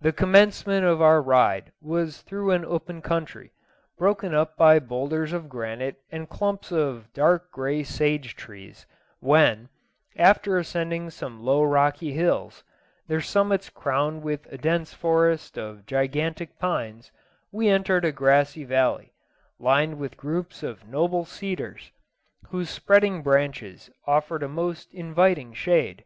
[0.00, 3.52] The commencement of our ride was through an open country,
[3.98, 8.86] broken up by boulders of granite and clumps of dark grey sage trees,
[9.18, 9.68] when,
[10.16, 12.64] after ascending some low rocky hills,
[13.06, 17.12] their summits crowned with a dense forest of gigantic pines,
[17.52, 19.12] we entered a grassy valley,
[19.58, 21.90] lined with groups of noble cedars,
[22.48, 26.04] whose spreading branches offered a most inviting shade.